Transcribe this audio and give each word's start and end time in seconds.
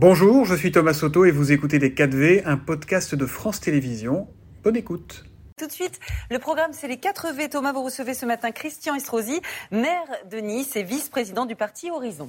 Bonjour, 0.00 0.44
je 0.44 0.54
suis 0.54 0.70
Thomas 0.70 0.94
Soto 0.94 1.24
et 1.24 1.32
vous 1.32 1.50
écoutez 1.50 1.80
Les 1.80 1.90
4V, 1.90 2.42
un 2.44 2.56
podcast 2.56 3.16
de 3.16 3.26
France 3.26 3.58
Télévisions. 3.58 4.28
Bonne 4.62 4.76
écoute. 4.76 5.24
Tout 5.58 5.66
de 5.66 5.72
suite, 5.72 5.98
le 6.30 6.38
programme 6.38 6.70
c'est 6.72 6.86
les 6.86 6.98
4 6.98 7.34
V. 7.34 7.48
Thomas, 7.48 7.72
vous 7.72 7.82
recevez 7.82 8.14
ce 8.14 8.24
matin 8.24 8.52
Christian 8.52 8.94
Estrosi, 8.94 9.40
maire 9.72 10.06
de 10.30 10.38
Nice 10.38 10.76
et 10.76 10.84
vice-président 10.84 11.46
du 11.46 11.56
parti 11.56 11.90
Horizon. 11.90 12.28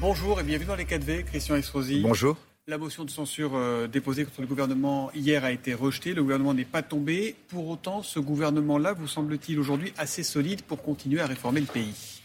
Bonjour 0.00 0.40
et 0.40 0.42
bienvenue 0.42 0.68
dans 0.68 0.74
les 0.74 0.86
4V, 0.86 1.24
Christian 1.24 1.56
Estrosi. 1.56 2.00
Bonjour. 2.00 2.38
La 2.66 2.78
motion 2.78 3.04
de 3.04 3.10
censure 3.10 3.56
euh, 3.56 3.86
déposée 3.86 4.24
contre 4.24 4.40
le 4.40 4.46
gouvernement 4.46 5.10
hier 5.14 5.44
a 5.44 5.52
été 5.52 5.74
rejetée. 5.74 6.14
Le 6.14 6.22
gouvernement 6.22 6.54
n'est 6.54 6.64
pas 6.64 6.80
tombé. 6.80 7.36
Pour 7.48 7.68
autant, 7.68 8.02
ce 8.02 8.20
gouvernement-là 8.20 8.94
vous 8.94 9.06
semble-t-il 9.06 9.60
aujourd'hui 9.60 9.92
assez 9.98 10.22
solide 10.22 10.62
pour 10.62 10.82
continuer 10.82 11.20
à 11.20 11.26
réformer 11.26 11.60
le 11.60 11.66
pays? 11.66 12.19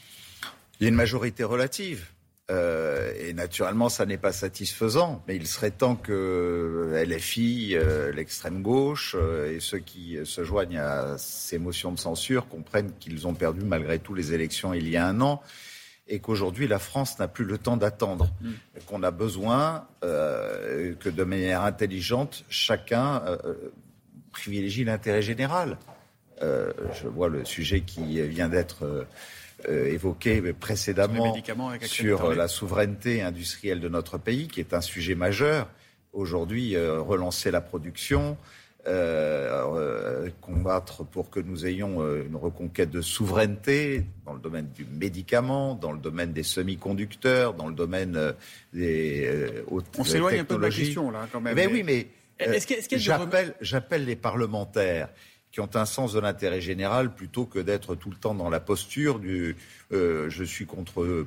Il 0.79 0.83
y 0.83 0.85
a 0.85 0.89
une 0.89 0.95
majorité 0.95 1.43
relative. 1.43 2.07
Euh, 2.51 3.11
et 3.19 3.33
naturellement, 3.33 3.89
ça 3.89 4.05
n'est 4.05 4.19
pas 4.19 4.31
satisfaisant, 4.31 5.23
mais 5.27 5.35
il 5.35 5.47
serait 5.47 5.71
temps 5.71 5.95
que 5.95 7.03
LFI, 7.07 7.71
euh, 7.73 8.11
l'extrême 8.11 8.61
gauche 8.61 9.15
et 9.49 9.59
ceux 9.59 9.79
qui 9.79 10.19
se 10.23 10.43
joignent 10.43 10.77
à 10.77 11.17
ces 11.17 11.57
motions 11.57 11.91
de 11.91 11.97
censure 11.97 12.47
comprennent 12.47 12.91
qu'ils 12.99 13.25
ont 13.25 13.33
perdu 13.33 13.65
malgré 13.65 13.97
tout 13.97 14.13
les 14.13 14.33
élections 14.33 14.75
il 14.75 14.87
y 14.87 14.95
a 14.95 15.07
un 15.07 15.21
an 15.21 15.41
et 16.07 16.19
qu'aujourd'hui 16.19 16.67
la 16.67 16.79
France 16.79 17.17
n'a 17.19 17.27
plus 17.27 17.45
le 17.45 17.57
temps 17.57 17.77
d'attendre, 17.77 18.29
mm. 18.41 18.51
qu'on 18.85 19.03
a 19.03 19.11
besoin 19.11 19.87
euh, 20.03 20.93
que 20.95 21.09
de 21.09 21.23
manière 21.23 21.63
intelligente, 21.63 22.45
chacun 22.49 23.23
euh, 23.25 23.55
privilégie 24.31 24.83
l'intérêt 24.83 25.21
général. 25.21 25.77
Euh, 26.41 26.71
je 26.93 27.07
vois 27.07 27.29
le 27.29 27.45
sujet 27.45 27.81
qui 27.81 28.21
vient 28.27 28.49
d'être 28.49 29.07
évoqué 29.67 30.53
précédemment 30.53 31.35
sur 31.81 32.33
la 32.33 32.47
souveraineté 32.47 33.21
industrielle 33.21 33.79
de 33.79 33.89
notre 33.89 34.17
pays, 34.17 34.47
qui 34.47 34.59
est 34.59 34.73
un 34.73 34.81
sujet 34.81 35.15
majeur. 35.15 35.69
Aujourd'hui, 36.13 36.77
relancer 36.77 37.51
la 37.51 37.61
production, 37.61 38.37
euh, 38.87 39.65
euh, 39.75 40.29
combattre 40.41 41.03
pour 41.03 41.31
que 41.31 41.39
nous 41.39 41.65
ayons 41.65 42.03
euh, 42.03 42.23
une 42.23 42.35
reconquête 42.35 42.91
de 42.91 43.01
souveraineté 43.01 44.05
dans 44.27 44.33
le 44.33 44.39
domaine 44.39 44.69
du 44.75 44.85
médicament, 44.85 45.73
dans 45.73 45.91
le 45.91 45.97
domaine 45.97 46.33
des 46.33 46.43
semi-conducteurs, 46.43 47.55
dans 47.55 47.67
le 47.67 47.73
domaine 47.73 48.35
des 48.73 49.63
hautes 49.71 49.87
On 49.97 50.03
s'éloigne 50.03 50.41
un 50.41 50.43
peu 50.43 50.57
de 50.57 50.61
la 50.61 50.69
question 50.69 51.09
là 51.09 51.27
quand 51.31 51.41
même. 51.41 51.55
Mais, 51.55 51.65
oui, 51.65 51.81
mais 51.81 52.09
j'appelle 53.59 54.05
les 54.05 54.15
parlementaires 54.15 55.09
qui 55.55 55.61
ont 55.61 55.69
un 55.75 55.85
sens 55.85 56.11
de 56.11 56.19
l'intérêt 56.19 56.59
général 56.59 57.15
plutôt 57.15 57.45
que 57.45 57.59
d'être 57.59 57.95
tout 57.95 58.09
le 58.09 58.17
temps 58.17 58.35
dans 58.35 58.49
la 58.49 58.59
posture 58.59 59.19
du 59.19 59.55
je 59.89 60.43
suis 60.43 60.65
contre 60.65 61.25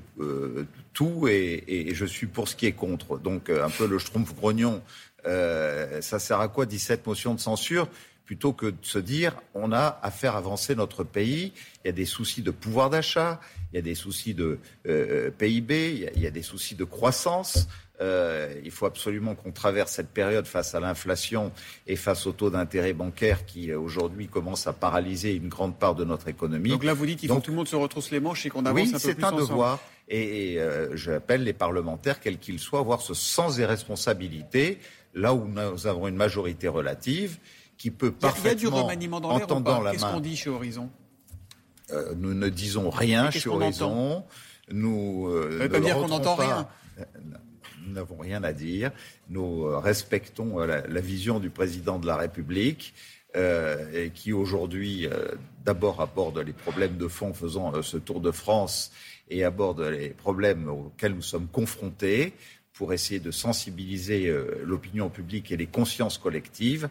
tout 0.93 1.27
et, 1.29 1.95
je 1.95 2.05
suis 2.05 2.27
pour 2.27 2.47
ce 2.47 2.55
qui 2.55 2.67
est 2.67 2.73
contre. 2.73 3.19
Donc 3.19 3.49
un 3.49 3.71
peu 3.71 3.87
le 3.87 3.99
schtroumpf 3.99 4.35
grognon 4.35 4.83
euh, 5.27 6.01
ça 6.01 6.19
sert 6.19 6.41
à 6.41 6.49
quoi 6.49 6.67
17 6.67 7.07
motions 7.07 7.35
de 7.35 7.41
censure? 7.41 7.89
Plutôt 8.29 8.53
que 8.53 8.67
de 8.67 8.77
se 8.83 8.99
dire 8.99 9.35
on 9.55 9.73
a 9.73 9.99
à 10.03 10.11
faire 10.11 10.37
avancer 10.37 10.75
notre 10.75 11.03
pays. 11.03 11.55
Il 11.83 11.87
y 11.87 11.89
a 11.89 11.93
des 11.93 12.05
soucis 12.05 12.43
de 12.43 12.51
pouvoir 12.51 12.91
d'achat, 12.91 13.41
il 13.73 13.77
y 13.77 13.79
a 13.79 13.83
des 13.83 13.95
soucis 13.95 14.35
de 14.35 14.59
euh, 14.87 15.31
PIB, 15.31 16.11
il 16.15 16.23
y, 16.23 16.27
a, 16.27 16.31
des 16.31 16.43
soucis 16.43 16.75
de 16.75 16.85
croissance. 16.85 17.69
Euh, 18.03 18.53
il 18.63 18.71
faut 18.71 18.85
absolument 18.85 19.35
qu'on 19.35 19.51
traverse 19.51 19.93
cette 19.93 20.11
période 20.11 20.47
face 20.47 20.75
à 20.75 20.81
l'inflation 20.81 21.53
et 21.87 21.97
face 21.97 22.27
au 22.27 22.33
taux 22.33 22.51
d'intérêt 22.51 22.93
bancaire 22.93 23.47
qui 23.47 23.73
aujourd'hui 23.73 24.29
commence 24.29 24.67
à 24.67 24.75
paralyser 24.75 25.33
une 25.33 25.49
grande 25.49 25.79
part 25.79 25.95
de 25.95 26.05
notre 26.05 26.29
économie. 26.29 26.69
Donc 26.69 26.85
là, 26.85 26.93
vous 26.93 27.07
dites 27.07 27.21
qu'il 27.21 27.31
faut 27.31 27.41
que 27.41 27.47
tout 27.47 27.53
le 27.53 27.57
monde 27.57 27.67
se 27.67 27.77
retrousse 27.77 28.11
les 28.11 28.21
manches 28.21 28.45
et 28.45 28.51
qu'on 28.51 28.67
avance 28.67 28.89
un 28.89 28.93
peu 28.93 28.99
plus 28.99 29.09
Oui, 29.09 29.15
c'est 29.17 29.25
un 29.25 29.33
devoir. 29.33 29.81
Et, 30.11 30.59
j'appelle 30.93 31.45
les 31.45 31.55
parlementaires, 31.55 32.21
quels 32.21 32.39
qu'ils 32.39 32.59
soient, 32.59 32.81
à 32.81 32.83
avoir 32.83 33.01
ce 33.01 33.15
sens 33.15 33.57
des 33.57 33.65
responsabilités 33.65 34.81
là 35.15 35.33
où 35.33 35.49
nous 35.49 35.87
avons 35.87 36.09
une 36.09 36.17
majorité 36.17 36.69
relative 36.69 37.39
qui 37.79 37.91
peut 37.91 38.11
parfaitement, 38.11 38.51
il 38.51 38.53
y 38.53 38.53
a 38.53 38.55
du 38.55 38.67
remaniement 38.69 39.21
dans 39.21 39.31
entendant 39.31 39.81
la 39.81 39.93
Qu'est-ce 39.93 40.05
qu'on 40.05 40.21
dit 40.21 40.37
chez 40.37 40.51
Horizon 40.51 40.91
euh, 41.91 42.13
Nous 42.17 42.35
ne 42.35 42.49
disons 42.49 42.91
rien 42.91 43.31
chez 43.31 43.49
Horizon. 43.49 44.25
Nous 44.71 45.29
euh, 45.29 45.61
ne 45.63 45.67
pas 45.69 45.81
dire 45.81 45.97
qu'on 45.97 46.09
n'entend 46.09 46.35
rien. 46.35 46.69
Euh, 46.99 47.05
nous 47.87 47.93
n'avons 47.95 48.19
rien 48.19 48.45
à 48.45 48.53
dire. 48.53 48.91
Nous 49.31 49.65
euh, 49.65 49.79
respectons 49.79 50.59
la, 50.59 50.87
la, 50.87 51.01
vision 51.01 51.39
du 51.41 51.49
président 51.49 51.99
de 51.99 52.07
la 52.07 52.17
République. 52.17 52.93
et 53.35 54.11
qui 54.15 54.33
aujourd'hui 54.33 55.07
d'abord 55.65 56.01
aborde 56.01 56.39
les 56.39 56.55
problèmes 56.55 56.97
de 56.97 57.09
fond 57.09 57.33
faisant 57.35 57.83
ce 57.83 57.99
tour 57.99 58.21
de 58.21 58.33
France 58.33 58.91
et 59.31 59.45
aborde 59.45 59.83
les 59.83 60.11
problèmes 60.11 60.69
auxquels 60.69 61.15
nous 61.15 61.23
sommes 61.23 61.47
confrontés 61.47 62.33
pour 62.79 62.93
essayer 62.93 63.19
de 63.19 63.33
sensibiliser 63.33 64.29
euh, 64.29 64.63
l'opinion 64.65 65.11
publique 65.11 65.51
et 65.51 65.57
les 65.57 65.67
consciences 65.67 66.17
collectives, 66.17 66.89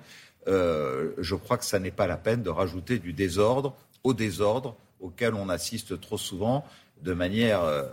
euh, 0.47 1.11
je 1.17 1.35
crois 1.35 1.57
que 1.57 1.65
ça 1.65 1.79
n'est 1.79 1.91
pas 1.91 2.07
la 2.07 2.17
peine 2.17 2.43
de 2.43 2.49
rajouter 2.49 2.99
du 2.99 3.13
désordre 3.13 3.75
au 4.03 4.13
désordre 4.13 4.75
auquel 4.99 5.33
on 5.33 5.49
assiste 5.49 5.99
trop 5.99 6.17
souvent 6.17 6.65
de 7.03 7.13
manière 7.13 7.61
euh, 7.61 7.83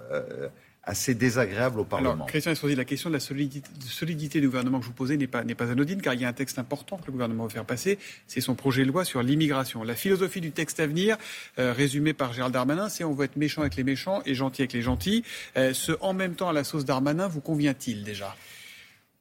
assez 0.87 1.15
désagréable 1.15 1.81
au 1.81 1.85
Parlement. 1.85 2.15
Alors, 2.15 2.27
Christian 2.27 2.53
Estrosi, 2.53 2.75
la 2.75 2.85
question 2.85 3.11
de 3.11 3.15
la 3.15 3.21
solidité, 3.21 4.41
du 4.41 4.47
gouvernement 4.47 4.79
que 4.79 4.85
je 4.85 4.91
vous 4.91 4.95
posais 4.95 5.17
n'est 5.17 5.27
pas, 5.27 5.43
pas 5.43 5.71
anodine, 5.71 6.01
car 6.01 6.15
il 6.15 6.21
y 6.21 6.25
a 6.25 6.29
un 6.29 6.35
texte 6.35 6.59
important 6.59 6.97
que 6.99 7.07
le 7.07 7.13
gouvernement 7.13 7.45
veut 7.45 7.51
faire 7.51 7.65
passer, 7.65 7.99
c'est 8.27 8.41
son 8.41 8.55
projet 8.55 8.83
de 8.83 8.89
loi 8.89 9.05
sur 9.05 9.23
l'immigration. 9.23 9.83
La 9.83 9.95
philosophie 9.95 10.41
du 10.41 10.53
texte 10.53 10.81
à 10.81 10.87
venir, 10.87 11.17
euh, 11.59 11.73
résumée 11.73 12.13
par 12.13 12.33
Gérald 12.33 12.53
Darmanin, 12.53 12.89
c'est 12.89 13.05
on 13.05 13.15
veut 13.15 13.25
être 13.25 13.37
méchant 13.37 13.63
avec 13.63 13.77
les 13.77 13.85
méchants 13.85 14.23
et 14.27 14.35
gentil 14.35 14.63
avec 14.63 14.73
les 14.73 14.83
gentils. 14.83 15.25
Euh, 15.57 15.73
ce 15.73 15.93
en 16.01 16.13
même 16.13 16.35
temps 16.35 16.49
à 16.49 16.53
la 16.53 16.65
sauce 16.65 16.85
Darmanin 16.85 17.29
vous 17.29 17.41
convient-il 17.41 18.05
déjà? 18.05 18.37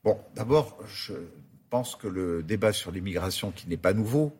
Bon, 0.03 0.17
d'abord, 0.35 0.77
je 0.85 1.13
pense 1.73 1.95
que 1.95 2.07
le 2.07 2.43
débat 2.43 2.71
sur 2.71 2.91
l'immigration, 2.91 3.49
qui 3.49 3.67
n'est 3.67 3.83
pas 3.87 3.93
nouveau, 3.93 4.31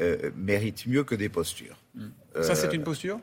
euh, 0.00 0.32
mérite 0.34 0.88
mieux 0.88 1.04
que 1.04 1.14
des 1.14 1.28
postures. 1.28 1.78
Hmm. 1.94 2.08
Ça, 2.42 2.56
c'est 2.56 2.74
une 2.74 2.82
posture? 2.82 3.20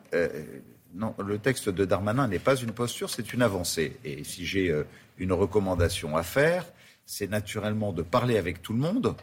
non, 0.94 1.14
le 1.18 1.38
texte 1.38 1.68
de 1.68 1.84
Darmanin 1.84 2.28
n'est 2.28 2.38
pas 2.38 2.56
une 2.56 2.72
posture, 2.72 3.10
c'est 3.10 3.34
une 3.34 3.42
avancée. 3.42 3.98
Et 4.04 4.24
si 4.24 4.46
j'ai 4.46 4.70
euh, 4.70 4.84
une 5.18 5.34
recommandation 5.34 6.16
à 6.16 6.22
faire, 6.22 6.64
c'est 7.04 7.28
naturellement 7.28 7.92
de 7.92 8.02
parler 8.02 8.38
avec 8.38 8.62
tout 8.62 8.72
le 8.72 8.78
monde. 8.78 9.14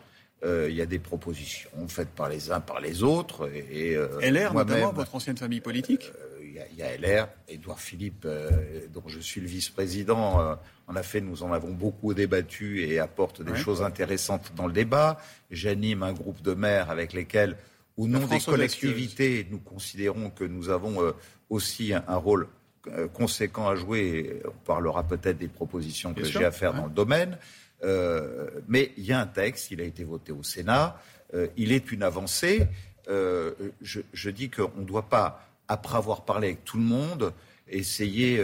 Euh, 0.44 0.68
il 0.70 0.76
y 0.76 0.82
a 0.82 0.86
des 0.86 1.00
propositions 1.00 1.72
faites 1.88 2.10
par 2.10 2.30
les 2.30 2.52
uns, 2.52 2.60
par 2.60 2.80
les 2.82 3.02
autres. 3.02 3.50
Et, 3.72 3.96
euh, 3.96 4.20
LR, 4.22 4.54
notamment, 4.54 4.94
votre 4.94 5.16
ancienne 5.16 5.38
famille 5.38 5.62
politique? 5.62 6.12
Il 6.72 6.78
y, 6.78 6.82
a 6.84 6.98
LR, 6.98 7.28
Édouard 7.50 7.80
Philippe, 7.80 8.26
dont 8.94 9.04
je 9.08 9.20
suis 9.20 9.42
le 9.42 9.48
vice-président. 9.48 10.58
en 10.88 10.96
effet, 10.96 11.20
nous 11.20 11.44
en 11.44 11.52
avons 11.52 11.72
beaucoup 11.72 12.14
débattu 12.14 12.82
et 12.84 13.00
apporte 13.00 13.42
des 13.42 13.56
choses 13.56 13.82
intéressantes 13.82 14.54
dans 14.56 14.66
le 14.66 14.72
débat. 14.72 15.20
J'anime 15.52 16.04
un 16.04 16.14
groupe 16.14 16.42
de 16.42 16.54
maires 16.54 16.90
avec 16.90 17.12
lesquels 17.12 17.58
ou 17.98 18.08
non 18.08 18.26
des 18.26 18.40
collectivités, 18.40 19.48
nous 19.50 19.60
considérons 19.60 20.30
que 20.30 20.44
nous 20.44 20.70
avons 20.70 21.02
euh, 21.02 21.12
aussi 21.50 21.94
un, 21.94 22.16
rôle 22.16 22.48
euh, 22.88 23.08
conséquent 23.08 23.68
à 23.68 23.76
jouer. 23.76 24.42
On 24.46 24.66
parlera 24.66 25.04
peut-être 25.04 25.38
des 25.38 25.48
propositions 25.48 26.14
que 26.14 26.24
j'ai 26.24 26.44
à 26.44 26.52
faire 26.52 26.74
dans 26.74 26.86
le 26.86 26.92
domaine. 26.92 27.38
Euh, 27.84 28.50
mais 28.68 28.92
il 28.98 29.06
y 29.06 29.14
a 29.14 29.20
un 29.20 29.28
texte, 29.28 29.72
il 29.72 29.80
a 29.82 29.84
été 29.84 30.04
voté 30.04 30.32
au 30.32 30.44
Sénat, 30.44 31.00
il 31.58 31.72
est 31.72 31.92
une 31.92 32.04
avancée. 32.04 32.68
Je, 33.08 34.00
je, 34.14 34.30
dis 34.30 34.50
qu'on 34.50 34.72
ne 34.78 34.86
doit 34.86 35.10
pas, 35.10 35.48
après 35.68 35.98
avoir 35.98 36.26
parlé 36.26 36.48
avec 36.48 36.66
tout 36.66 36.78
le 36.78 36.84
monde, 36.84 37.34
essayer 37.68 38.38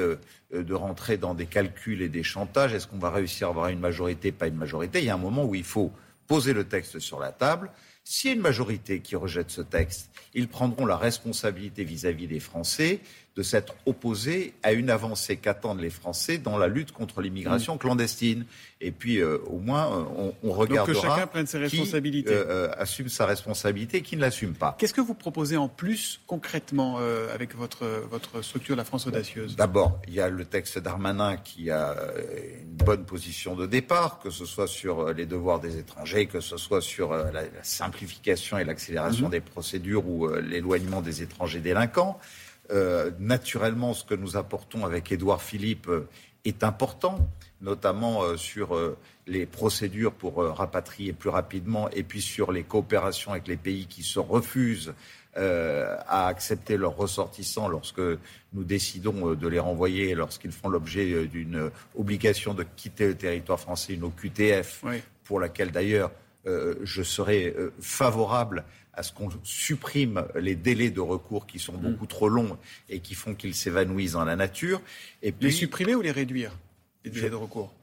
de 0.51 0.73
rentrer 0.73 1.17
dans 1.17 1.33
des 1.33 1.45
calculs 1.45 2.01
et 2.01 2.09
des 2.09 2.23
chantages. 2.23 2.73
Est-ce 2.73 2.87
qu'on 2.87 2.97
va 2.97 3.11
réussir 3.11 3.47
à 3.47 3.49
avoir 3.51 3.67
une 3.67 3.79
majorité, 3.79 4.31
pas 4.31 4.47
une 4.47 4.55
majorité? 4.55 4.99
Il 4.99 5.05
y 5.05 5.09
a 5.09 5.13
un 5.13 5.17
moment 5.17 5.45
où 5.45 5.53
il 5.53 5.63
faut 5.63 5.91
poser 6.27 6.53
le 6.53 6.63
texte 6.63 6.99
sur 6.99 7.19
la 7.19 7.31
table 7.31 7.69
s'il 8.11 8.29
y 8.29 8.33
a 8.33 8.35
une 8.35 8.41
majorité 8.41 8.99
qui 8.99 9.16
rejette 9.16 9.51
ce 9.51 9.61
texte, 9.61 10.09
ils 10.33 10.49
prendront 10.49 10.85
la 10.85 10.97
responsabilité 10.97 11.85
vis-à-vis 11.85 12.27
des 12.27 12.41
Français 12.41 12.99
de 13.38 13.44
s'être 13.44 13.75
opposés 13.85 14.53
à 14.61 14.73
une 14.73 14.90
avancée 14.90 15.37
qu'attendent 15.37 15.79
les 15.79 15.90
Français 15.90 16.37
dans 16.37 16.58
la 16.58 16.67
lutte 16.67 16.91
contre 16.91 17.22
l'immigration 17.22 17.75
mm. 17.75 17.78
clandestine. 17.78 18.46
Et 18.81 18.91
puis, 18.91 19.19
euh, 19.19 19.37
au 19.46 19.59
moins, 19.59 19.85
euh, 19.85 20.03
on, 20.17 20.34
on 20.43 20.52
regardera 20.52 20.93
Donc 20.93 20.96
que 20.96 21.02
chacun 21.02 21.28
prenne 21.28 21.47
ses 21.47 21.59
responsabilités. 21.59 22.34
Euh, 22.34 22.69
assume 22.78 23.08
sa 23.08 23.25
responsabilité 23.25 23.99
et 23.99 24.02
qui 24.02 24.17
ne 24.17 24.22
l'assume 24.22 24.53
pas. 24.53 24.75
Qu'est-ce 24.78 24.93
que 24.93 24.99
vous 24.99 25.13
proposez 25.13 25.55
en 25.55 25.69
plus, 25.69 26.19
concrètement, 26.28 26.97
avec 27.34 27.55
votre, 27.55 27.85
votre 28.09 28.41
structure 28.41 28.75
La 28.75 28.84
France 28.84 29.08
Audacieuse? 29.08 29.55
D'abord, 29.55 29.99
il 30.08 30.13
y 30.13 30.19
a 30.19 30.29
le 30.29 30.43
texte 30.43 30.79
d'Armanin 30.79 31.37
qui 31.37 31.69
a 31.69 31.96
une 32.61 32.85
bonne 32.85 33.05
position 33.05 33.55
de 33.55 33.66
départ, 33.66 34.19
que 34.19 34.29
ce 34.29 34.46
soit 34.46 34.67
sur 34.67 35.13
les 35.13 35.25
devoirs 35.25 35.59
des 35.59 35.78
étrangers, 35.78 36.25
que 36.25 36.41
ce 36.41 36.58
soit 36.58 36.81
sur 36.81 37.13
la, 37.13 37.43
simplification 37.61 38.00
et 38.03 38.63
l'accélération 38.63 39.27
mm-hmm. 39.27 39.31
des 39.31 39.41
procédures 39.41 40.07
ou 40.07 40.27
l'éloignement 40.27 41.01
des 41.01 41.21
étrangers 41.21 41.59
délinquants. 41.59 42.19
Euh, 42.71 43.11
naturellement, 43.19 43.93
ce 43.93 44.05
que 44.05 44.15
nous 44.15 44.37
apportons 44.37 44.85
avec 44.85 45.11
Édouard 45.11 45.41
Philippe 45.41 45.87
euh, 45.89 46.07
est 46.45 46.63
important, 46.63 47.27
notamment 47.59 48.23
euh, 48.23 48.37
sur 48.37 48.77
les 49.27 49.45
procédures 49.45 50.13
pour 50.13 50.37
rapatrier 50.37 51.13
plus 51.13 51.29
rapidement 51.29 51.89
et 51.91 52.03
puis 52.03 52.21
sur 52.21 52.51
les 52.51 52.63
coopérations 52.63 53.31
avec 53.31 53.47
les 53.47 53.57
pays 53.57 53.85
qui 53.85 54.03
se 54.03 54.19
refusent 54.19 54.93
euh, 55.37 55.95
à 56.07 56.27
accepter 56.27 56.75
leurs 56.75 56.97
ressortissants 56.97 57.69
lorsque 57.69 58.01
nous 58.53 58.63
décidons 58.63 59.33
de 59.33 59.47
les 59.47 59.59
renvoyer, 59.59 60.15
lorsqu'ils 60.15 60.51
font 60.51 60.67
l'objet 60.67 61.25
d'une 61.27 61.71
obligation 61.95 62.53
de 62.53 62.65
quitter 62.75 63.07
le 63.07 63.15
territoire 63.15 63.59
français, 63.59 63.93
une 63.93 64.03
OQTF, 64.03 64.83
pour 65.23 65.39
laquelle 65.39 65.71
d'ailleurs 65.71 66.11
je 66.46 67.03
serais 67.03 67.55
favorable 67.79 68.66
à 68.93 69.03
ce 69.03 69.14
qu'on 69.14 69.29
supprime 69.43 70.26
les 70.35 70.55
délais 70.55 70.90
de 70.90 70.99
recours 70.99 71.47
qui 71.47 71.59
sont 71.59 71.78
beaucoup 71.78 72.08
trop 72.08 72.29
longs 72.29 72.58
et 72.90 72.99
qui 72.99 73.16
font 73.16 73.35
qu'ils 73.35 73.55
s'évanouissent 73.55 74.14
dans 74.14 74.26
la 74.26 74.35
nature. 74.35 74.82
Et 75.22 75.32
puis, 75.32 75.47
les 75.47 75.52
supprimer 75.52 75.96
ou 75.96 76.02
les 76.02 76.11
réduire, 76.11 76.58
les 77.05 77.11
délais 77.11 77.29
de 77.29 77.35
recours? 77.35 77.73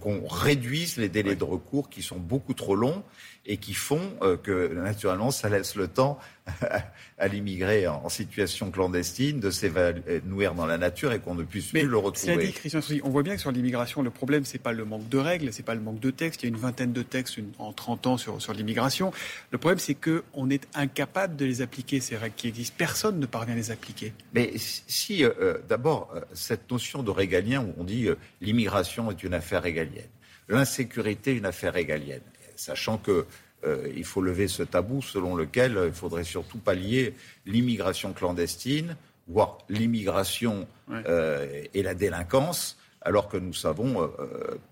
qu'on 0.00 0.24
réduise 0.26 0.98
les 0.98 1.08
délais 1.08 1.34
de 1.34 1.42
recours 1.42 1.90
qui 1.90 2.02
sont 2.02 2.18
beaucoup 2.18 2.54
trop 2.54 2.76
longs 2.76 3.02
et 3.48 3.56
qui 3.56 3.72
font 3.72 4.12
euh, 4.22 4.36
que, 4.36 4.74
naturellement, 4.74 5.30
ça 5.30 5.48
laisse 5.48 5.74
le 5.74 5.88
temps 5.88 6.18
à 7.18 7.28
l'immigré 7.28 7.86
en 7.86 8.08
situation 8.10 8.70
clandestine 8.70 9.40
de 9.40 9.50
s'évanouir 9.50 10.54
dans 10.54 10.66
la 10.66 10.76
nature 10.76 11.12
et 11.12 11.18
qu'on 11.18 11.34
ne 11.34 11.42
puisse 11.42 11.68
plus 11.68 11.86
le 11.86 11.96
retrouver. 11.96 12.46
Dit, 12.46 12.52
Christian 12.52 12.80
on 13.02 13.08
voit 13.08 13.22
bien 13.22 13.34
que 13.34 13.40
sur 13.40 13.50
l'immigration, 13.50 14.02
le 14.02 14.10
problème, 14.10 14.44
c'est 14.44 14.58
pas 14.58 14.72
le 14.72 14.84
manque 14.84 15.08
de 15.08 15.18
règles, 15.18 15.52
c'est 15.52 15.62
pas 15.62 15.74
le 15.74 15.80
manque 15.80 15.98
de 15.98 16.10
textes. 16.10 16.42
Il 16.42 16.46
y 16.46 16.48
a 16.48 16.54
une 16.54 16.60
vingtaine 16.60 16.92
de 16.92 17.02
textes 17.02 17.38
en 17.58 17.72
30 17.72 18.06
ans 18.06 18.16
sur, 18.18 18.40
sur 18.40 18.52
l'immigration. 18.52 19.12
Le 19.50 19.58
problème, 19.58 19.78
c'est 19.78 19.94
qu'on 19.94 20.50
est 20.50 20.68
incapable 20.74 21.34
de 21.36 21.46
les 21.46 21.62
appliquer, 21.62 22.00
ces 22.00 22.18
règles 22.18 22.36
qui 22.36 22.48
existent. 22.48 22.76
Personne 22.76 23.18
ne 23.18 23.26
parvient 23.26 23.54
à 23.54 23.56
les 23.56 23.70
appliquer. 23.70 24.12
Mais 24.34 24.52
si, 24.56 25.24
euh, 25.24 25.30
euh, 25.40 25.58
d'abord, 25.68 26.12
cette 26.34 26.70
notion 26.70 27.02
de 27.02 27.10
régalien, 27.10 27.62
où 27.62 27.74
on 27.78 27.84
dit 27.84 28.08
l'immigration 28.42 29.10
est 29.10 29.22
une 29.22 29.34
affaire 29.34 29.62
régalienne, 29.62 30.08
l'insécurité 30.48 31.32
une 31.32 31.46
affaire 31.46 31.72
régalienne, 31.72 32.20
sachant 32.58 32.98
que 32.98 33.26
euh, 33.64 33.88
il 33.96 34.04
faut 34.04 34.20
lever 34.20 34.46
ce 34.46 34.62
tabou 34.62 35.02
selon 35.02 35.34
lequel 35.34 35.76
euh, 35.76 35.88
il 35.88 35.92
faudrait 35.92 36.24
surtout 36.24 36.58
pallier 36.58 37.14
l'immigration 37.44 38.12
clandestine, 38.12 38.96
voire 39.26 39.58
l'immigration 39.68 40.68
euh, 40.90 41.64
et 41.74 41.82
la 41.82 41.94
délinquance, 41.94 42.78
alors 43.02 43.28
que 43.28 43.36
nous 43.36 43.52
savons 43.52 44.10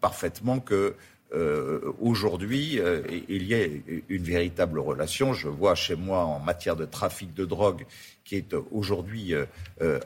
parfaitement 0.00 0.60
que 0.60 0.94
aujourd'hui, 2.00 2.80
il 3.28 3.46
y 3.46 3.54
a 3.54 3.66
une 4.08 4.22
véritable 4.22 4.78
relation. 4.78 5.32
Je 5.32 5.48
vois 5.48 5.74
chez 5.74 5.94
moi 5.94 6.24
en 6.24 6.40
matière 6.40 6.74
de 6.74 6.86
trafic 6.86 7.34
de 7.34 7.44
drogue, 7.44 7.86
qui 8.24 8.36
est 8.36 8.54
aujourd'hui 8.72 9.34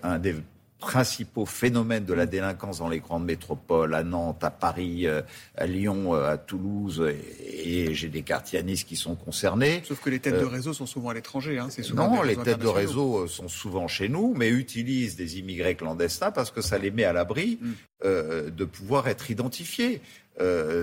un 0.03 0.19
des 0.19 0.37
principaux 0.81 1.47
phénomènes 1.47 2.05
de 2.05 2.15
la 2.15 2.27
délinquance 2.27 2.79
dans 2.79 2.89
les 2.89 2.99
grandes 2.99 3.25
métropoles, 3.25 3.95
à 3.95 4.03
Nantes, 4.03 4.43
à 4.43 4.51
Paris, 4.51 5.07
euh, 5.07 5.23
à 5.57 5.67
Lyon, 5.67 6.15
euh, 6.15 6.33
à 6.33 6.39
Toulouse, 6.39 7.07
et, 7.47 7.95
j'ai 7.95 8.09
des 8.09 8.23
quartiers 8.23 8.59
à 8.59 8.63
Nice 8.63 8.83
qui 8.83 8.97
sont 8.97 9.15
concernés. 9.15 9.83
Sauf 9.87 10.01
que 10.01 10.11
les 10.11 10.19
têtes 10.19 10.35
de 10.35 10.45
euh, 10.45 10.49
réseau 10.49 10.73
sont 10.73 10.87
souvent 10.87 11.11
à 11.11 11.15
l'étranger. 11.15 11.59
Hein, 11.59 11.69
non, 11.95 12.23
les 12.23 12.37
têtes 12.37 12.59
de 12.59 12.67
réseau 12.67 13.29
sont 13.29 13.49
souvent 13.49 13.87
chez 13.87 14.09
nous, 14.09 14.35
mais 14.37 14.49
utilisent 14.49 15.17
des 15.17 15.39
immigrés 15.39 15.77
clandestins 15.77 16.33
parce 16.33 16.51
que 16.51 16.63
ça 16.63 16.79
les 16.79 16.91
met 16.91 17.05
à 17.05 17.13
l'abri 17.13 17.59
mm. 17.61 18.51
de 18.51 18.65
pouvoir 18.65 19.07
être 19.09 19.31
identifiés. 19.31 20.01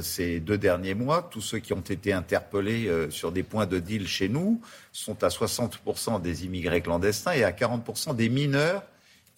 ces 0.02 0.40
deux 0.40 0.58
derniers 0.58 0.94
mois, 0.94 1.28
tous 1.32 1.42
ceux 1.42 1.60
qui 1.60 1.74
ont 1.74 1.82
été 1.82 2.14
interpellés 2.14 2.90
sur 3.10 3.32
des 3.32 3.44
points 3.44 3.66
de 3.66 3.80
deal 3.80 4.08
chez 4.08 4.30
nous 4.30 4.62
sont 4.92 5.24
à 5.24 5.30
60% 5.30 6.22
des 6.22 6.46
immigrés 6.46 6.82
clandestins 6.82 7.34
et 7.34 7.44
à 7.44 7.52
40% 7.52 8.16
des 8.16 8.30
mineurs 8.30 8.84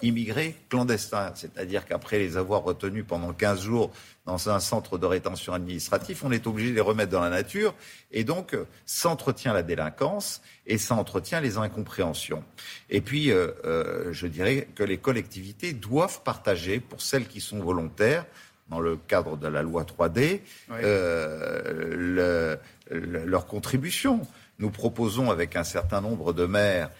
immigrés 0.01 0.55
clandestins. 0.69 1.33
C'est-à-dire 1.35 1.85
qu'après 1.85 2.19
les 2.19 2.37
avoir 2.37 2.63
retenus 2.63 3.03
pendant 3.07 3.33
15 3.33 3.61
jours 3.61 3.91
dans 4.25 4.49
un 4.49 4.59
centre 4.59 4.97
de 4.97 5.05
rétention 5.05 5.53
administratif, 5.53 6.23
on 6.23 6.31
est 6.31 6.47
obligé 6.47 6.69
de 6.69 6.75
les 6.75 6.81
remettre 6.81 7.11
dans 7.11 7.21
la 7.21 7.29
nature. 7.29 7.75
Et 8.11 8.23
donc, 8.23 8.55
ça 8.85 9.09
entretient 9.09 9.53
la 9.53 9.63
délinquance 9.63 10.41
et 10.65 10.77
ça 10.77 10.95
entretient 10.95 11.41
les 11.41 11.57
incompréhensions. 11.57 12.43
Et 12.89 13.01
puis, 13.01 13.31
euh, 13.31 13.51
euh, 13.65 14.13
je 14.13 14.27
dirais 14.27 14.67
que 14.75 14.83
les 14.83 14.97
collectivités 14.97 15.73
doivent 15.73 16.21
partager, 16.23 16.79
pour 16.79 17.01
celles 17.01 17.27
qui 17.27 17.41
sont 17.41 17.59
volontaires, 17.59 18.25
dans 18.69 18.79
le 18.79 18.97
cadre 18.97 19.35
de 19.35 19.47
la 19.47 19.63
loi 19.63 19.83
3D, 19.83 20.41
euh, 20.71 22.55
leur 22.91 23.47
contribution. 23.47 24.21
Nous 24.59 24.69
proposons 24.69 25.31
avec 25.31 25.55
un 25.55 25.63
certain 25.63 26.01
nombre 26.01 26.33
de 26.33 26.45
maires 26.45 26.91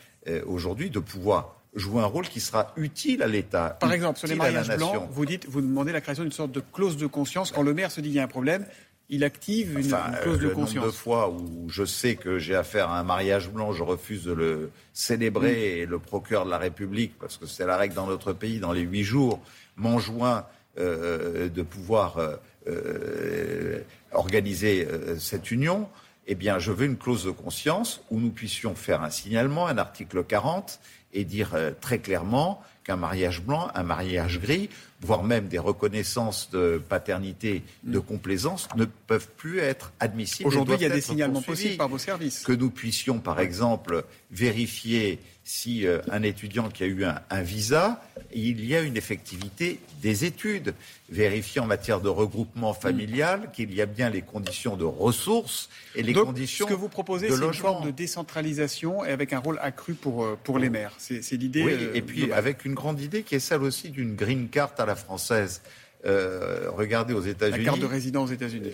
aujourd'hui 0.47 0.89
de 0.89 0.99
pouvoir 0.99 1.58
jouer 1.79 2.01
un 2.01 2.05
rôle 2.05 2.27
qui 2.27 2.39
sera 2.39 2.73
utile 2.75 3.23
à 3.23 3.27
l'État. 3.27 3.77
Par 3.79 3.91
exemple, 3.91 4.19
sur 4.19 4.27
les 4.27 4.35
mariages 4.35 4.75
blancs, 4.75 5.07
vous 5.11 5.25
dites, 5.25 5.47
vous 5.47 5.61
demandez 5.61 5.91
la 5.91 6.01
création 6.01 6.23
d'une 6.23 6.31
sorte 6.31 6.51
de 6.51 6.61
clause 6.61 6.97
de 6.97 7.07
conscience. 7.07 7.51
Quand 7.51 7.63
le 7.63 7.73
maire 7.73 7.91
se 7.91 8.01
dit 8.01 8.09
qu'il 8.09 8.17
y 8.17 8.19
a 8.19 8.23
un 8.23 8.27
problème, 8.27 8.65
il 9.09 9.23
active 9.23 9.79
une, 9.79 9.95
clause 10.21 10.39
de 10.39 10.49
conscience. 10.49 10.75
Nombre 10.75 10.87
de 10.87 10.91
fois 10.91 11.29
où 11.29 11.67
je 11.67 11.83
sais 11.83 12.15
que 12.15 12.37
j'ai 12.37 12.55
affaire 12.55 12.89
à 12.89 12.99
un 12.99 13.03
mariage 13.03 13.49
blanc, 13.49 13.73
je 13.73 13.81
refuse 13.81 14.23
de 14.23 14.33
le 14.33 14.71
célébrer 14.93 15.79
et 15.79 15.85
le 15.85 15.97
procureur 15.97 16.45
de 16.45 16.51
la 16.51 16.59
République, 16.59 17.17
parce 17.19 17.37
que 17.37 17.47
c'est 17.47 17.65
la 17.65 17.75
règle 17.75 17.95
dans 17.95 18.05
notre 18.05 18.33
pays, 18.33 18.59
dans 18.59 18.71
les 18.71 18.81
huit 18.81 19.03
jours, 19.03 19.41
m'enjoint 19.77 20.45
euh, 20.77 21.49
de 21.49 21.61
pouvoir 21.63 22.19
euh, 22.19 22.35
euh, 22.67 23.81
organiser 24.11 24.87
cette 25.17 25.49
union. 25.49 25.89
Eh 26.27 26.35
bien, 26.35 26.59
je 26.59 26.71
veux 26.71 26.85
une 26.85 26.97
clause 26.97 27.25
de 27.25 27.31
conscience 27.31 28.03
où 28.11 28.19
nous 28.19 28.29
puissions 28.29 28.75
faire 28.75 29.01
un 29.01 29.09
signalement, 29.09 29.65
un 29.65 29.79
article 29.79 30.23
40, 30.23 30.79
et 31.13 31.23
dire 31.23 31.51
euh, 31.55 31.71
très 31.79 31.99
clairement 31.99 32.61
qu'un 32.89 32.95
mariage 32.95 33.41
blanc, 33.43 33.67
un 33.75 33.83
mariage 33.83 34.39
gris, 34.39 34.67
voire 35.01 35.21
même 35.21 35.47
des 35.47 35.59
reconnaissances 35.59 36.49
de 36.49 36.81
paternité, 36.89 37.61
de 37.83 37.99
complaisance, 37.99 38.67
ne 38.75 38.85
peuvent 38.85 39.29
plus 39.37 39.59
être 39.59 39.93
admissibles. 39.99 40.47
Aujourd'hui, 40.47 40.77
il 40.79 40.81
y 40.81 40.85
a 40.85 40.89
des 40.89 40.99
signalements 40.99 41.43
possibles 41.43 41.77
par 41.77 41.87
vos 41.87 41.99
services. 41.99 42.41
Que 42.43 42.51
nous 42.51 42.71
puissions, 42.71 43.19
par 43.19 43.39
exemple, 43.39 44.05
vérifier 44.31 45.19
si 45.49 45.87
euh, 45.87 45.99
un 46.11 46.21
étudiant 46.21 46.69
qui 46.69 46.83
a 46.83 46.85
eu 46.85 47.05
un, 47.05 47.41
visa, 47.41 48.03
il 48.31 48.63
y 48.63 48.75
a 48.75 48.81
une 48.81 48.95
effectivité 48.95 49.79
des 49.99 50.23
études, 50.23 50.75
vérifier 51.09 51.59
en 51.59 51.65
matière 51.65 52.01
de 52.01 52.09
regroupement 52.09 52.75
familial 52.75 53.49
qu'il 53.51 53.73
y 53.73 53.81
a 53.81 53.87
bien 53.87 54.11
les 54.11 54.21
conditions 54.21 54.77
de 54.77 54.83
ressources 54.83 55.69
et 55.95 56.03
les 56.03 56.13
conditions 56.13 56.65
de 56.65 56.69
Ce 56.69 56.75
que 56.75 56.79
vous 56.79 56.87
proposez, 56.87 57.29
c'est 57.29 57.43
une 57.43 57.53
forme 57.53 57.83
de 57.83 57.89
décentralisation 57.89 59.03
et 59.03 59.09
avec 59.09 59.33
un 59.33 59.39
rôle 59.39 59.57
accru 59.59 59.95
pour, 59.95 60.23
euh, 60.23 60.37
pour 60.43 60.59
les 60.59 60.69
maires. 60.69 60.93
C'est 60.99 61.19
l'idée. 61.31 61.63
Oui, 61.63 61.73
et 61.95 62.03
puis 62.03 62.31
avec 62.31 62.63
une 62.63 62.75
grande 62.79 63.01
idée 63.01 63.23
qui 63.23 63.35
est 63.35 63.39
celle 63.39 63.61
aussi 63.61 63.89
d'une 63.89 64.15
green 64.15 64.49
card 64.49 64.71
à 64.77 64.85
la 64.85 64.95
française. 64.95 65.61
Euh, 66.05 66.69
regardez 66.71 67.13
aux 67.13 67.21
États-Unis. 67.21 67.65
La 67.65 67.71
carte 67.71 67.79
de 67.79 67.85
résident 67.85 68.23
aux 68.23 68.27
États-Unis. 68.27 68.71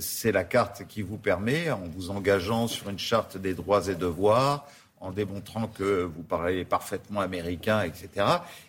c'est 0.00 0.32
la 0.32 0.44
carte 0.44 0.86
qui 0.86 1.02
vous 1.02 1.18
permet, 1.18 1.70
en 1.70 1.82
vous 1.94 2.10
engageant 2.10 2.68
sur 2.68 2.88
une 2.88 3.00
charte 3.00 3.36
des 3.36 3.52
droits 3.52 3.88
et 3.88 3.96
devoirs, 3.96 4.66
en 5.02 5.10
démontrant 5.10 5.66
que 5.66 6.02
vous 6.04 6.22
parlez 6.22 6.64
parfaitement 6.64 7.20
américain, 7.20 7.82
etc., 7.82 8.26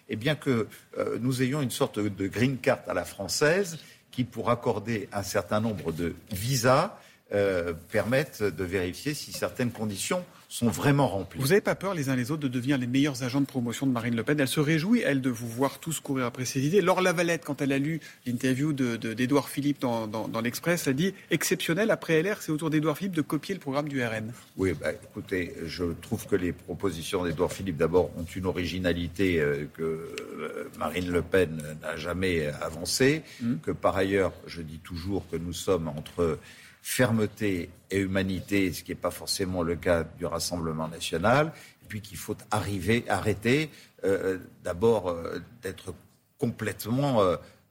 et 0.09 0.15
bien 0.15 0.35
que 0.35 0.67
euh, 0.97 1.17
nous 1.21 1.43
ayons 1.43 1.61
une 1.61 1.71
sorte 1.71 1.99
de 1.99 2.27
green 2.27 2.57
card 2.57 2.79
à 2.87 2.93
la 2.93 3.05
française 3.05 3.77
qui, 4.11 4.23
pour 4.23 4.49
accorder 4.49 5.07
un 5.13 5.23
certain 5.23 5.59
nombre 5.59 5.91
de 5.91 6.15
visas, 6.31 6.97
euh, 7.33 7.73
permettent 7.91 8.43
de 8.43 8.63
vérifier 8.63 9.13
si 9.13 9.31
certaines 9.31 9.71
conditions 9.71 10.25
sont 10.53 10.69
vraiment 10.69 11.07
remplis. 11.07 11.41
Vous 11.41 11.47
n'avez 11.47 11.61
pas 11.61 11.73
peur 11.73 11.95
les 11.95 12.09
uns 12.09 12.15
les 12.15 12.29
autres 12.29 12.43
de 12.43 12.47
devenir 12.47 12.77
les 12.77 12.85
meilleurs 12.85 13.23
agents 13.23 13.41
de 13.41 13.47
promotion 13.47 13.87
de 13.87 13.91
Marine 13.91 14.15
Le 14.15 14.21
Pen? 14.21 14.39
Elle 14.39 14.47
se 14.47 14.59
réjouit, 14.59 15.01
elle, 15.01 15.19
de 15.19 15.31
vous 15.31 15.47
voir 15.47 15.79
tous 15.79 15.99
courir 15.99 16.27
après 16.27 16.45
ses 16.45 16.63
idées. 16.63 16.79
Laure 16.81 17.01
Lavalette, 17.01 17.43
quand 17.43 17.59
elle 17.63 17.71
a 17.71 17.79
lu 17.79 18.01
l'interview 18.27 18.71
d'Edouard 18.71 19.45
de, 19.45 19.49
Philippe 19.49 19.81
dans, 19.81 20.05
dans, 20.05 20.41
l'Express, 20.41 20.87
a 20.87 20.93
dit 20.93 21.15
exceptionnel, 21.31 21.89
après 21.89 22.21
LR, 22.21 22.39
c'est 22.43 22.51
autour 22.51 22.69
d'Edouard 22.69 22.95
Philippe 22.95 23.15
de 23.15 23.23
copier 23.23 23.55
le 23.55 23.59
programme 23.59 23.89
du 23.89 24.03
RN. 24.03 24.31
Oui, 24.55 24.73
bah, 24.79 24.91
écoutez, 24.91 25.55
je 25.65 25.85
trouve 25.85 26.27
que 26.27 26.35
les 26.35 26.51
propositions 26.51 27.23
d'Edouard 27.23 27.51
Philippe, 27.51 27.77
d'abord, 27.77 28.11
ont 28.15 28.25
une 28.35 28.45
originalité 28.45 29.39
euh, 29.39 29.65
que 29.73 29.81
euh, 29.81 30.69
Marine 30.77 31.09
Le 31.09 31.23
Pen 31.23 31.63
n'a 31.81 31.97
jamais 31.97 32.45
avancée, 32.61 33.23
hum. 33.41 33.57
que 33.63 33.71
par 33.71 33.97
ailleurs, 33.97 34.33
je 34.45 34.61
dis 34.61 34.77
toujours 34.77 35.27
que 35.31 35.35
nous 35.35 35.53
sommes 35.53 35.87
entre 35.87 36.37
fermeté 36.83 37.69
et 37.89 37.97
humanité, 37.97 38.73
ce 38.73 38.83
qui 38.83 38.91
n'est 38.91 38.95
pas 38.95 39.09
forcément 39.09 39.63
le 39.63 39.77
cas 39.77 40.03
du 40.03 40.25
Rassemblement 40.25 40.89
national, 40.89 41.53
et 41.81 41.85
puis 41.87 42.01
qu'il 42.01 42.17
faut 42.17 42.35
arriver, 42.51 43.05
arrêter 43.07 43.71
euh, 44.03 44.37
d'abord 44.65 45.09
euh, 45.09 45.39
d'être 45.61 45.95
complètement 46.37 47.21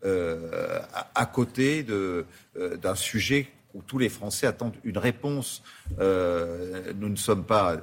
euh, 0.03 0.81
à, 1.15 1.27
côté 1.27 1.85
d'un 1.85 2.95
sujet 2.95 3.49
où 3.75 3.83
tous 3.83 3.99
les 3.99 4.09
Français 4.09 4.47
attendent 4.47 4.77
une 4.83 4.99
réponse. 4.99 5.63
nous 5.99 7.09
ne 7.09 7.17
sommes 7.17 7.45
pas 7.45 7.77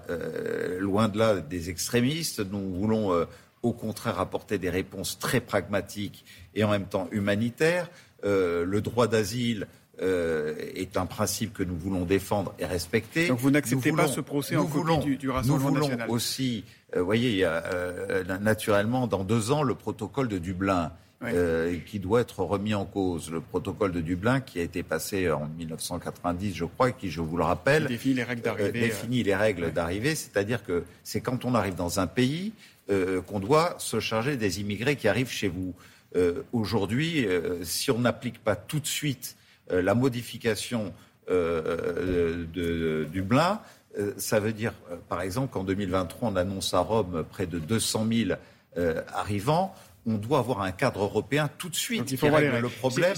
loin 0.80 1.08
de 1.08 1.18
là 1.20 1.36
des 1.36 1.70
extrémistes. 1.70 2.40
Nous 2.40 2.74
voulons 2.74 3.26
au 3.62 3.72
contraire 3.72 4.20
apporter 4.20 4.58
des 4.58 4.70
réponses 4.70 5.18
très 5.20 5.40
pragmatiques 5.40 6.26
et 6.56 6.64
en 6.64 6.72
même 6.72 6.88
temps 6.88 7.08
humanitaires. 7.12 7.90
Le 8.24 8.80
droit 8.82 9.08
d'asile, 9.08 9.68
euh, 10.02 10.56
est 10.76 10.96
un 10.98 11.06
principe 11.06 11.54
que 11.54 11.64
nous 11.64 11.76
voulons 11.76 12.06
défendre 12.06 12.54
et 12.58 12.66
respecter. 12.66 13.28
Donc 13.28 13.40
vous 13.40 13.52
n'acceptez 13.52 13.92
pas 13.92 14.08
ce 14.08 14.22
procès 14.22 14.56
en 14.56 14.66
copie 14.66 15.00
du, 15.00 15.18
du 15.18 15.30
Rassemblement 15.30 15.72
Nous 15.72 15.88
voulons 15.88 16.10
aussi, 16.10 16.64
vous 16.94 17.00
euh, 17.00 17.04
voyez, 17.04 17.32
il 17.32 17.38
y 17.38 17.44
a, 17.44 17.64
euh, 17.66 18.24
naturellement, 18.40 19.08
dans 19.08 19.24
deux 19.24 19.52
ans, 19.52 19.62
le 19.62 19.76
protocole 19.76 20.30
de 20.30 20.38
Dublin 20.38 20.92
euh, 21.22 21.76
qui 21.86 22.00
doit 22.00 22.22
être 22.22 22.40
remis 22.46 22.74
en 22.74 22.86
cause. 22.86 23.30
Le 23.30 23.42
protocole 23.42 23.92
de 23.92 24.00
Dublin 24.00 24.40
qui 24.40 24.60
a 24.60 24.64
été 24.64 24.84
passé 24.84 25.30
en 25.30 25.50
1990, 25.58 26.56
je 26.56 26.64
crois, 26.64 26.92
qui, 26.92 27.12
je 27.12 27.20
vous 27.20 27.36
le 27.36 27.44
rappelle, 27.44 27.88
définit 27.88 28.16
les 28.16 28.24
règles 28.24 28.42
d'arrivée. 28.42 28.70
Euh, 28.70 28.86
définit 28.86 29.24
les 29.24 29.36
règles 29.36 29.74
d'arrivée, 29.74 30.16
c'est-à-dire 30.16 30.64
que 30.64 30.86
c'est 31.04 31.20
quand 31.20 31.44
on 31.44 31.56
arrive 31.56 31.76
dans 31.76 32.00
un 32.00 32.08
pays 32.08 32.54
euh, 32.90 33.22
qu'on 33.22 33.42
doit 33.42 33.76
se 33.80 34.00
charger 34.00 34.38
des 34.38 34.62
immigrés 34.62 34.96
qui 34.96 35.10
arrivent 35.10 35.30
chez 35.30 35.50
vous. 35.50 35.74
Aujourd'hui, 36.54 37.28
si 37.64 37.92
on 37.92 38.00
n'applique 38.00 38.44
pas 38.44 38.56
tout 38.56 38.80
de 38.80 38.88
suite 38.88 39.36
la 39.70 39.94
modification 39.94 40.94
de, 41.28 43.08
Dublin, 43.12 43.62
ça 44.18 44.40
veut 44.40 44.54
dire, 44.54 44.74
par 45.08 45.22
exemple, 45.22 45.54
qu'en 45.54 45.64
2023, 45.64 46.30
on 46.30 46.36
annonce 46.36 46.74
à 46.74 46.80
Rome 46.80 47.24
près 47.30 47.46
de 47.46 47.60
200 47.60 48.08
000 48.12 48.40
arrivants 49.14 49.76
on 50.06 50.16
doit 50.16 50.40
avoir 50.40 50.62
un 50.62 50.72
cadre 50.72 51.04
européen 51.04 51.50
tout 51.58 51.70
de 51.70 51.76
suite 51.76 52.12
il 52.12 52.18
faut 52.18 52.28
qui 52.28 52.34
règle 52.34 52.60
le 52.60 52.70
problème 52.70 53.14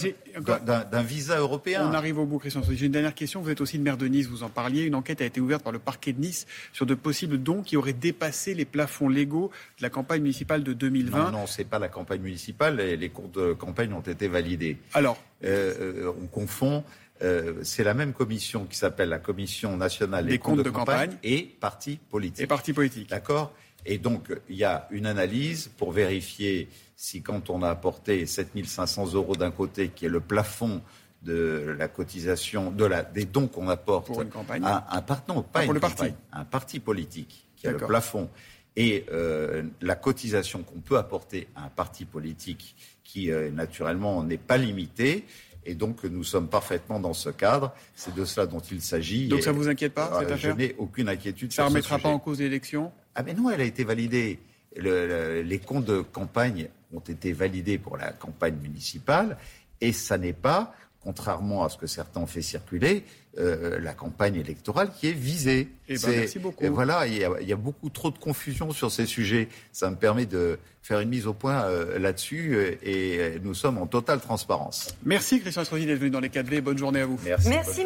d'un 0.65 1.03
visa 1.03 1.38
européen. 1.38 1.88
On 1.89 1.93
arrive 1.93 2.17
au 2.17 2.25
bout, 2.25 2.39
Christian. 2.39 2.61
J'ai 2.69 2.85
une 2.85 2.91
dernière 2.91 3.15
question. 3.15 3.41
Vous 3.41 3.50
êtes 3.50 3.61
aussi 3.61 3.77
le 3.77 3.83
maire 3.83 3.97
de 3.97 4.07
Nice, 4.07 4.27
vous 4.27 4.43
en 4.43 4.50
parliez. 4.50 4.83
Une 4.83 4.95
enquête 4.95 5.21
a 5.21 5.25
été 5.25 5.39
ouverte 5.39 5.63
par 5.63 5.71
le 5.71 5.79
parquet 5.79 6.13
de 6.13 6.19
Nice 6.19 6.47
sur 6.73 6.85
de 6.85 6.95
possibles 6.95 7.38
dons 7.38 7.61
qui 7.61 7.77
auraient 7.77 7.93
dépassé 7.93 8.53
les 8.53 8.65
plafonds 8.65 9.09
légaux 9.09 9.51
de 9.77 9.83
la 9.83 9.89
campagne 9.89 10.21
municipale 10.21 10.63
de 10.63 10.73
2020. 10.73 11.31
Non, 11.31 11.39
non, 11.39 11.47
c'est 11.47 11.63
pas 11.63 11.79
la 11.79 11.88
campagne 11.88 12.21
municipale. 12.21 12.77
Les 12.77 13.09
comptes 13.09 13.33
de 13.33 13.53
campagne 13.53 13.93
ont 13.93 14.01
été 14.01 14.27
validés. 14.27 14.77
Alors 14.93 15.17
euh, 15.43 15.73
euh, 15.79 16.13
On 16.21 16.27
confond. 16.27 16.83
Euh, 17.23 17.59
c'est 17.63 17.83
la 17.83 17.93
même 17.93 18.13
commission 18.13 18.65
qui 18.65 18.77
s'appelle 18.77 19.09
la 19.09 19.19
Commission 19.19 19.77
nationale 19.77 20.25
des, 20.25 20.39
comptes, 20.39 20.63
de, 20.63 20.69
campagne, 20.69 21.17
et 21.23 21.43
partis 21.59 22.00
politiques. 22.09 22.43
Et 22.43 22.47
partis 22.47 22.73
politiques. 22.73 23.09
D'accord? 23.09 23.53
Et 23.85 23.97
donc, 23.97 24.31
il 24.50 24.55
y 24.55 24.63
a 24.63 24.88
une 24.91 25.05
analyse 25.05 25.69
pour 25.77 25.91
vérifier 25.91 26.69
si, 26.95 27.21
quand 27.21 27.50
on 27.50 27.63
a 27.63 27.69
apporté 27.69 28.25
7500 28.25 29.13
euros 29.13 29.35
d'un 29.35 29.51
côté, 29.51 29.89
qui 29.89 30.05
est 30.05 30.09
le 30.09 30.19
plafond 30.19 30.81
de 31.23 31.75
la 31.77 31.88
cotisation, 31.88 32.71
de 32.71 32.85
la, 32.85 33.03
des 33.03 33.25
dons 33.25 33.47
qu'on 33.47 33.69
apporte 33.69 34.07
pour 34.07 34.21
une 34.21 34.29
campagne. 34.29 34.63
à 34.63 34.97
un, 34.97 35.03
non, 35.27 35.43
pas 35.43 35.65
une 35.65 35.79
campagne, 35.79 36.15
un 36.31 36.45
parti 36.45 36.79
politique 36.79 37.47
qui 37.55 37.67
a 37.67 37.71
le 37.71 37.77
plafond 37.77 38.29
et 38.75 39.05
euh, 39.11 39.63
la 39.81 39.95
cotisation 39.95 40.63
qu'on 40.63 40.79
peut 40.79 40.97
apporter 40.97 41.47
à 41.55 41.65
un 41.65 41.69
parti 41.69 42.05
politique 42.05 42.75
qui 43.03 43.31
euh, 43.31 43.51
naturellement 43.51 44.23
n'est 44.23 44.38
pas 44.38 44.57
limitée. 44.57 45.25
Et 45.65 45.75
donc 45.75 46.03
nous 46.05 46.23
sommes 46.23 46.47
parfaitement 46.47 47.00
dans 47.00 47.13
ce 47.13 47.29
cadre. 47.29 47.73
C'est 47.93 48.15
de 48.15 48.25
cela 48.25 48.47
dont 48.47 48.59
il 48.59 48.81
s'agit. 48.81 49.27
Donc 49.27 49.43
ça 49.43 49.51
ne 49.51 49.57
vous 49.57 49.67
inquiète 49.67 49.93
pas, 49.93 50.19
cette 50.19 50.31
affaire 50.31 50.51
Je 50.51 50.55
n'ai 50.55 50.75
aucune 50.79 51.09
inquiétude. 51.09 51.51
Ça 51.51 51.63
ne 51.63 51.67
remettra 51.67 52.00
pas 52.00 52.09
en 52.09 52.17
cause 52.17 52.39
l'élection? 52.39 52.91
Ah 53.15 53.24
mais 53.24 53.34
non, 53.34 53.50
elle 53.50 53.62
a 53.62 53.65
été 53.65 53.84
validée. 53.84 54.39
les 54.75 55.60
comptes 55.60 55.86
de 55.86 56.01
campagne 56.01 56.70
ont 56.94 57.00
été 57.00 57.34
validés 57.34 57.77
pour 57.77 57.98
la 57.98 58.12
campagne 58.12 58.56
municipale 58.62 59.38
et 59.80 59.94
ça 59.94 60.18
n'est 60.18 60.34
pas, 60.34 60.74
contrairement 61.01 61.63
à 61.63 61.70
ce 61.70 61.77
que 61.77 61.88
certains 61.88 62.22
ont 62.22 62.27
fait 62.27 62.41
circuler, 62.41 63.03
euh, 63.38 63.80
la 63.80 63.94
campagne 63.94 64.36
électorale 64.36 64.91
qui 64.94 65.08
est 65.08 65.13
visée. 65.13 65.70
Eh 65.88 65.98
ben, 65.98 66.10
merci 66.12 66.39
beaucoup. 66.39 66.65
voilà, 66.70 67.08
il 67.08 67.15
y, 67.15 67.53
a, 67.53 67.56
beaucoup 67.56 67.89
trop 67.89 68.12
de 68.12 68.18
confusion 68.18 68.72
sur 68.72 68.91
ces 68.91 69.06
sujets. 69.06 69.48
Ça 69.72 69.89
me 69.89 69.96
permet 69.96 70.25
de 70.25 70.60
faire 70.82 71.00
une 71.00 71.10
mise 71.10 71.27
au 71.27 71.34
point 71.34 71.63
euh, 71.63 71.98
là-dessus 71.98 72.56
euh, 72.56 72.75
et 72.84 73.39
nous 73.41 73.53
sommes 73.53 73.77
en 73.77 73.88
totale 73.88 74.20
transparence. 74.20 74.96
Merci 75.06 75.39
Christian 75.39 75.62
Estrosi 75.62 75.86
d'être 75.86 76.00
venu 76.00 76.12
dans 76.12 76.20
les 76.20 76.30
4V. 76.30 76.62
Bonne 76.62 76.77
journée 76.77 77.01
à 77.01 77.06
vous. 77.06 77.20
Merci. 77.24 77.50
merci 77.50 77.86